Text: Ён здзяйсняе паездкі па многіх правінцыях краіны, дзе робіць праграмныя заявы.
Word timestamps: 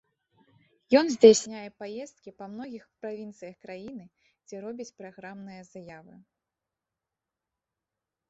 Ён 0.99 1.05
здзяйсняе 1.15 1.65
паездкі 1.81 2.31
па 2.39 2.45
многіх 2.53 2.87
правінцыях 3.03 3.55
краіны, 3.65 4.05
дзе 4.47 4.55
робіць 4.65 4.89
праграмныя 5.01 5.61
заявы. 5.71 6.15